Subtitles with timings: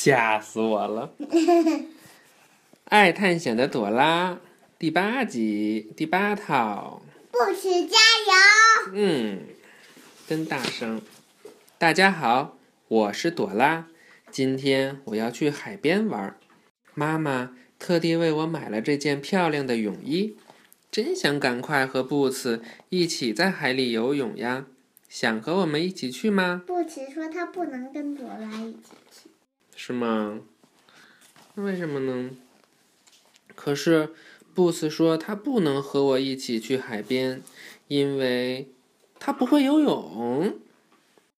[0.00, 1.12] 吓死我了！
[2.86, 4.38] 爱探险的朵拉，
[4.78, 7.02] 第八集第八套。
[7.32, 8.92] 布奇加油！
[8.94, 9.40] 嗯，
[10.28, 11.02] 真大声！
[11.78, 12.56] 大家好，
[12.86, 13.88] 我是朵拉。
[14.30, 16.38] 今天我要去海边玩，
[16.94, 20.36] 妈妈特地为我买了这件漂亮的泳衣，
[20.92, 24.66] 真想赶快和布茨一起在海里游泳呀！
[25.08, 26.62] 想和我们一起去吗？
[26.64, 29.27] 布茨说他不能跟朵拉一起去。
[29.80, 30.40] 是吗？
[31.54, 32.30] 那为什么呢？
[33.54, 34.10] 可是
[34.52, 37.40] 布斯说他不能和我一起去海边，
[37.86, 38.72] 因为
[39.20, 40.58] 他不会游泳。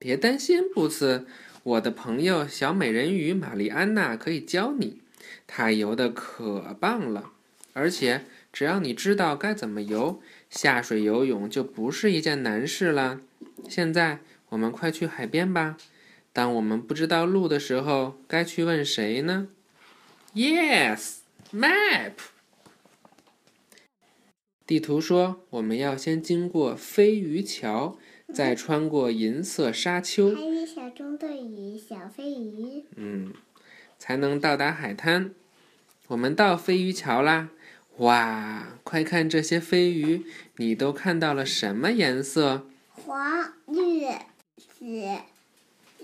[0.00, 1.28] 别担心，布斯，
[1.62, 5.00] 我的朋友小美人鱼玛丽安娜可以教你，
[5.46, 7.30] 她游的可棒了。
[7.72, 13.20] 而且只要你知道该怎么游，下水游泳就不是一件难事了。
[13.68, 15.76] 现在我们快去海边吧。
[16.34, 19.46] 当我们不知道路的时候，该去问谁呢
[20.34, 21.18] ？Yes,
[21.52, 22.14] map。
[24.66, 27.96] 地图说我们要先经过飞鱼桥，
[28.32, 30.34] 再穿过银色沙丘。
[30.34, 32.82] 还有小中队与小飞鱼。
[32.96, 33.32] 嗯，
[33.96, 35.30] 才能到达海滩。
[36.08, 37.50] 我们到飞鱼桥啦！
[37.98, 40.26] 哇，快看这些飞鱼，
[40.56, 42.66] 你都看到了什么颜色？
[42.90, 44.08] 黄、绿、
[44.56, 45.33] 紫。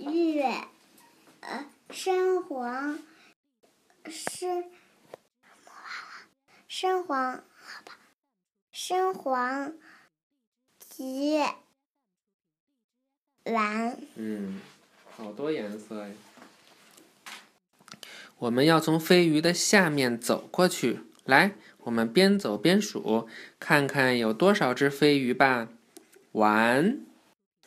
[0.00, 0.40] 绿，
[1.40, 2.98] 呃，深黄，
[4.06, 4.64] 深，
[6.66, 7.98] 深黄，好吧，
[8.72, 9.74] 深黄，
[10.96, 11.42] 橘，
[13.44, 13.98] 蓝。
[14.14, 14.60] 嗯，
[15.10, 16.14] 好多颜色呀。
[18.38, 21.00] 我们要从飞鱼的下面走过去。
[21.24, 23.28] 来，我们边走边数，
[23.58, 25.68] 看看有多少只飞鱼吧。
[26.32, 27.00] One,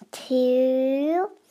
[0.10, 1.43] two.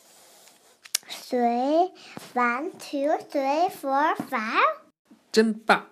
[1.12, 1.90] Three,
[2.32, 4.78] one, two, three, four, five。
[5.30, 5.88] 真棒！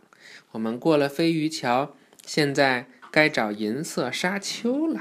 [0.52, 5.00] 我们过了飞鱼桥，现在该找银色沙丘了。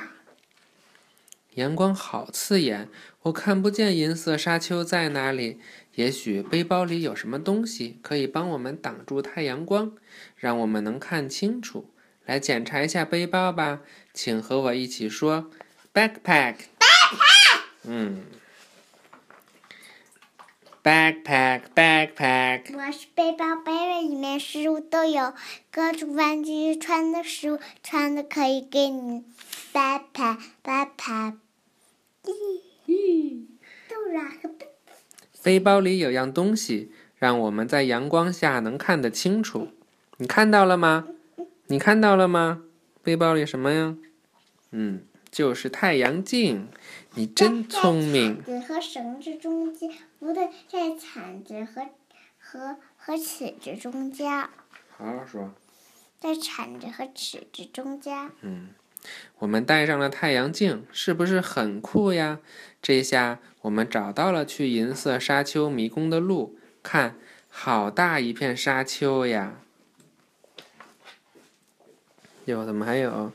[1.55, 2.89] 阳光好刺眼，
[3.23, 5.59] 我看不见银色沙丘在哪里。
[5.95, 9.93] 也许背包里有什么东西可以帮我们挡住太阳光，
[10.35, 11.89] 让我们能看清楚。
[12.25, 13.81] 来检查一下背包吧，
[14.13, 15.49] 请和我一起说
[15.93, 16.55] ：backpack。
[16.79, 17.61] backpack。
[17.83, 18.23] 嗯。
[20.81, 22.61] Backpack, backpack。
[22.73, 25.33] 我是背包，背包里面食物都有，
[25.69, 29.25] 各种玩具，穿的食物，穿的可以给你。
[29.73, 31.35] Backpack, backpack。
[32.23, 33.45] 咦。
[35.43, 39.69] 背包里有样东西，让我们在阳光下能看得清楚。
[40.17, 41.07] 你看到了吗？
[41.67, 42.63] 你看到了吗？
[43.03, 43.97] 背包里什么呀？
[44.71, 46.69] 嗯，就是太阳镜。
[47.19, 48.41] 你真聪明。
[48.41, 51.89] 在铲子和绳子中间，不对，在铲子和
[52.37, 54.31] 和和尺子中间。
[54.95, 55.53] 好好说。
[56.17, 58.31] 在铲子和尺子中间。
[58.39, 58.69] 嗯，
[59.39, 62.39] 我们戴上了太阳镜，是不是很酷呀？
[62.81, 66.57] 这下我们找到了去银色沙丘迷宫的路。
[66.81, 67.17] 看，
[67.49, 69.59] 好大一片沙丘呀！
[72.45, 73.33] 有，怎么还有？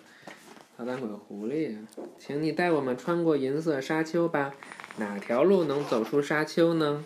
[0.77, 1.77] 大胆鬼狐狸，
[2.19, 4.55] 请你带我们穿过银色沙丘吧。
[4.97, 7.05] 哪条路能走出沙丘呢？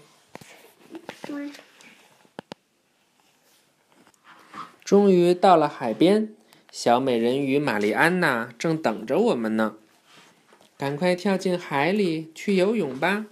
[4.83, 6.35] 终于到了海边，
[6.73, 9.77] 小美人鱼玛丽安娜正等着我们呢。
[10.79, 13.27] 赶快跳进海里去游泳吧！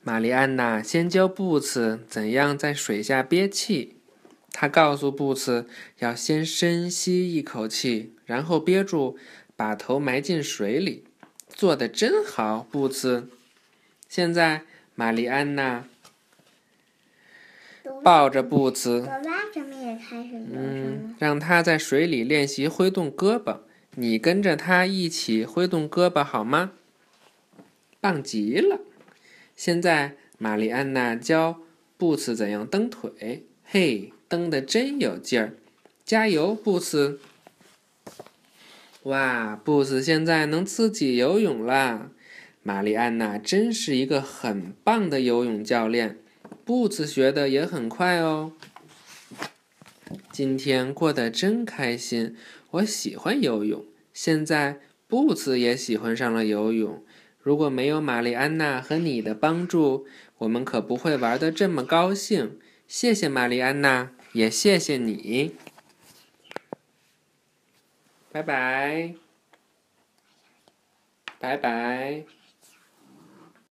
[0.00, 3.98] 玛丽安娜先教布茨怎样在水下憋气。
[4.62, 5.66] 他告诉布茨，
[5.98, 9.16] 要先深吸一口气，然后憋住，
[9.56, 11.02] 把头埋进水里。
[11.48, 13.28] 做的真好，布茨。
[14.08, 14.62] 现在，
[14.94, 15.86] 玛丽安娜
[18.04, 19.04] 抱着布茨，
[20.52, 23.62] 嗯，让他在水里练习挥动胳膊。
[23.96, 26.70] 你跟着他一起挥动胳膊好吗？
[28.00, 28.78] 棒极了！
[29.56, 31.58] 现在，玛丽安娜教
[31.98, 33.44] 布茨怎样蹬腿。
[33.64, 34.12] 嘿。
[34.32, 35.52] 蹬的真有劲儿，
[36.06, 37.20] 加油，布斯！
[39.02, 42.08] 哇，布斯现在能自己游泳啦！
[42.62, 46.16] 玛丽安娜真是一个很棒的游泳教练，
[46.64, 48.52] 布斯学的也很快哦。
[50.30, 52.34] 今天过得真开心，
[52.70, 53.84] 我喜欢游泳。
[54.14, 57.04] 现在布斯也喜欢上了游泳。
[57.38, 60.06] 如果没有玛丽安娜和你的帮助，
[60.38, 62.58] 我们可不会玩的这么高兴。
[62.88, 64.12] 谢谢玛丽安娜。
[64.32, 65.54] 也谢谢你，
[68.32, 69.14] 拜拜，
[71.38, 72.24] 拜拜。